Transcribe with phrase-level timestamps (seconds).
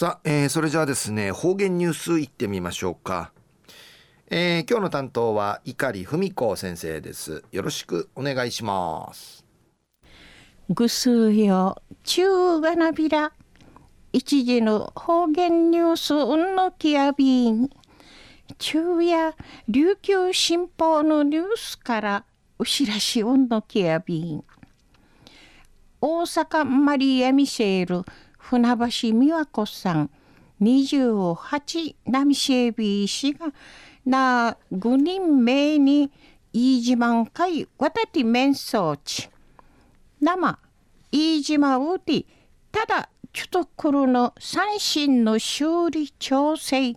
[0.00, 3.32] さあ、えー、それじゃあですね方言ニュースいってみましょうか、
[4.30, 7.44] えー、今日の担当は碇文子先生です。
[7.52, 9.44] よろしくお願いします。
[10.70, 13.34] ぐすうよ中がなびら
[14.14, 17.68] 一時の方言ニュースうんのきやびん。
[18.58, 19.34] 昼夜
[19.68, 22.24] 琉球新報のニュースから
[22.58, 24.44] お知らしうんのきやびん。
[26.00, 28.04] 大阪マリア・ミシェール
[28.50, 30.10] 船橋美和子さん
[30.60, 33.52] 28ナミシェビー氏が
[34.04, 36.10] な5人目に
[36.52, 39.30] 飯島会渡り面相地
[40.20, 40.58] 生
[41.12, 42.24] 飯島うて
[42.72, 46.96] ただちょっとこの三振の修理調整。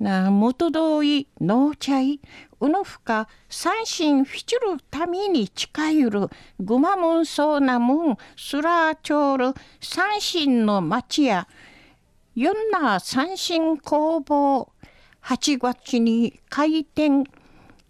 [0.00, 2.20] な元通り農茶い
[2.64, 6.28] うのふか三振フィチルために近いる
[6.58, 11.46] ぐまもんそうなもんすらちょる三振の町や。
[12.34, 14.72] よんな三振工房
[15.22, 17.24] 8月に開店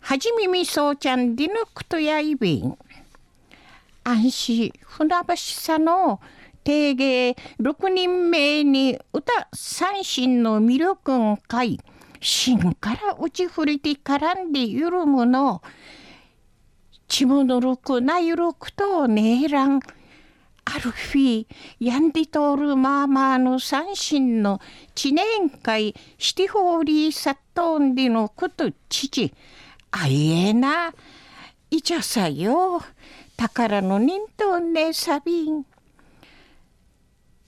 [0.00, 2.76] はじみみそうちゃんディヌクトやいびん。
[4.02, 6.20] 安心船橋さの
[6.64, 11.80] 定芸6人目に歌三振の魅力んかい。
[12.24, 15.60] 芯から打ち振りて絡んで緩むの。
[17.06, 19.80] ちむぬるくなゆるくとねえらん。
[20.64, 21.46] ある日
[21.78, 24.58] やんで通るまあまあの三振の
[24.94, 29.34] 知年会シティホーリーサットンでのこと父。
[29.90, 30.94] あいえな
[31.70, 32.80] いちゃさよ。
[33.36, 35.66] 宝の人とねさびん。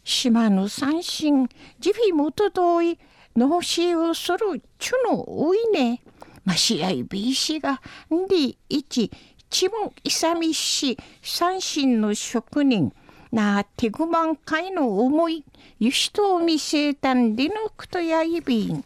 [0.05, 1.49] 島の三振
[1.81, 2.99] ジフィもとどい。
[3.37, 6.03] 脳死をするちゅのおいね。
[6.45, 9.11] ましあいびいしがんでいち
[9.51, 12.93] ちもいさみし三振の職人。
[13.33, 15.45] なあ手ぐまんかいの思い
[15.79, 18.85] ゆしとみせたんでのくとやいびん。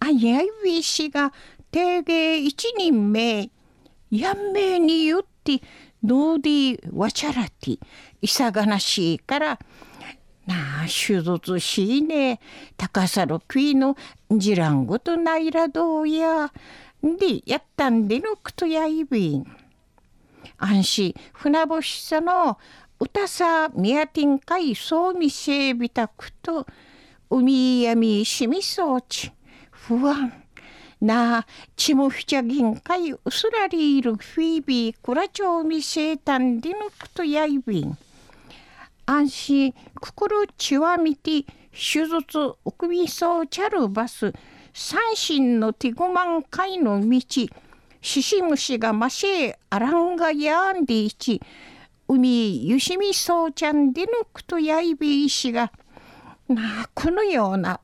[0.00, 1.32] あやいびいしが
[1.70, 3.50] 定芸一人目
[4.10, 5.60] やんめいに言って
[6.02, 7.78] ノーディわちゃらて
[8.20, 9.58] いさがなしいから
[10.46, 12.40] なあ手術しいね。
[12.76, 13.96] 高さの食いの
[14.30, 16.52] じらんごとないらどうや。
[17.02, 19.46] でやったんでのくとやいびん。
[20.58, 21.14] 安心。
[21.32, 22.58] 船星さの
[22.98, 26.66] 歌さみやてんかいそうみせびたくと
[27.30, 29.32] 海やみしみそうち。
[29.70, 30.32] 不安。
[31.00, 37.98] なあちもふちゃぎんかいうすらりいるフィービーくらちょうみせたんでのくとやいびん。
[39.06, 41.42] 安心心ちわみて
[41.72, 44.32] 手術おくみそうちゃるバス
[44.74, 47.20] 三心の手ごまんかいの道
[48.00, 51.40] ししむしがましあらんがやんでいち
[52.08, 55.72] 海ゆしみそうちゃんでのくとやいびいしが
[56.48, 57.80] なこのような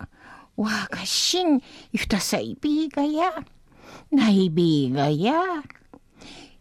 [0.56, 1.62] わがしん
[1.93, 3.33] ゆたさいびがや
[4.11, 5.62] ないびがや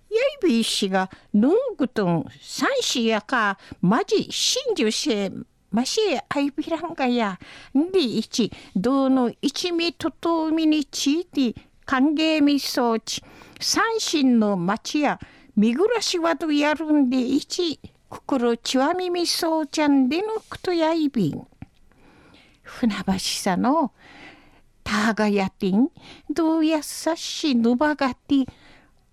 [0.10, 5.32] やいびいしがぬんぐとん三子やかまじしんじゅせ
[5.70, 7.38] ましえあいびらんがや。
[7.78, 13.22] んでいちどうの一味ととうみにちいて歓迎みそうち。
[13.60, 15.20] 三心の町や
[15.56, 17.80] 見暮らしはとやるんでいち
[18.10, 21.48] 心ちわみみそうちゃんでのくとやいびん。
[22.64, 23.92] 船橋さの
[24.84, 25.90] たがやてん
[26.30, 28.46] どうやさしぬばがて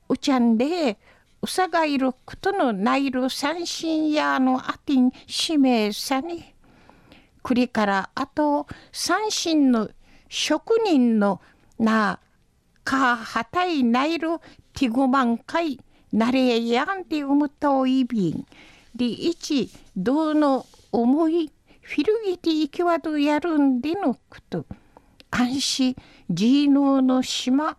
[0.09, 0.99] うちゃんで
[1.43, 6.55] うさがいることのないる三心やのあてんしめさに
[7.43, 9.91] くりからあと三心の
[10.29, 11.41] 職人の
[11.79, 12.19] な
[12.83, 14.39] かはたいないる
[14.73, 15.79] ティグマンかい
[16.13, 18.47] なれやんでうむといびん。
[18.95, 21.51] でいちどうの思い
[21.83, 24.65] フィルギティキワドやるんでのこと。
[25.31, 25.97] 安心
[26.31, 27.77] ジーノーの島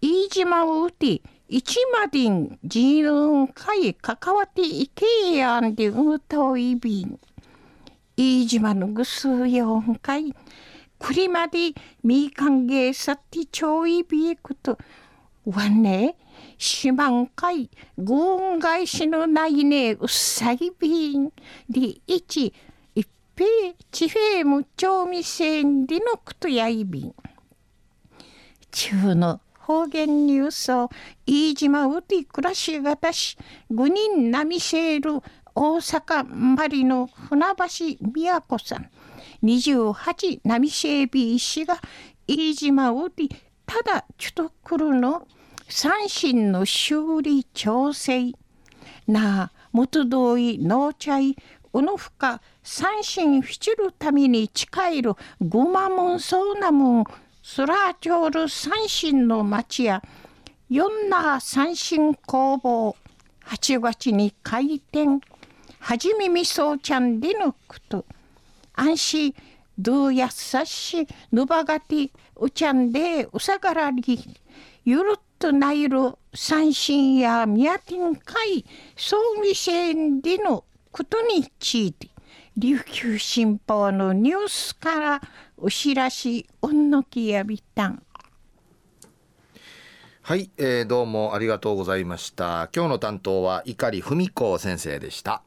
[0.00, 1.22] 飯島を打て。
[1.52, 7.18] 一までんジーノーかい関わっていけやんでうといびん。
[8.16, 10.32] 飯島のぐすうよんかい
[10.96, 11.72] くりまで
[12.04, 14.78] みかんげさってちょいびいこと
[15.44, 16.14] わね
[16.56, 17.68] しまんかい
[17.98, 21.32] ごん返しのないねうっさいびん。
[21.68, 22.54] でいち
[22.94, 23.44] いっぺ
[23.90, 27.14] ちへむちょうみせんでのくとやいびん。
[28.70, 30.90] 中の方言ニュースを
[31.26, 33.36] 飯島うて暮らしがたし
[33.70, 35.20] 五人なみせる
[35.54, 37.46] 大阪マリの船
[37.98, 38.90] 橋宮子さん。
[39.42, 41.80] 28ナミシェービー氏が
[42.26, 43.28] 飯島をて
[43.66, 45.26] ただちょっと来るの。
[45.68, 48.32] 三心の修理調整。
[49.06, 51.36] なあ元通り農茶い
[51.72, 57.04] おのふか三心ふちるために近いるごまもんそうなもん。
[57.52, 60.00] スラーチョール三心の町や
[60.68, 62.94] 四な三心工房
[63.40, 65.20] 八月に開店。
[65.80, 68.04] はじめみそうちゃんでぬくと。
[68.74, 69.34] 安心
[69.76, 74.16] どうやさしぬばがてうちゃんでうさがらり。
[74.84, 78.64] ゆるっとないる三心やみやてんかい
[78.96, 80.62] そうみせんでの
[80.92, 82.10] ことについて。
[82.56, 85.22] 琉球新報のニュースから
[85.56, 88.02] お知らしおんのきやびたん。
[90.22, 92.68] はい、えー、どうもありがとうございました。
[92.74, 95.42] 今日の担当は碇文子先生でした。